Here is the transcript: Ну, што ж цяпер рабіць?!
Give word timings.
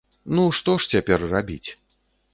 Ну, 0.37 0.45
што 0.59 0.75
ж 0.83 0.89
цяпер 0.95 1.29
рабіць?! 1.37 1.69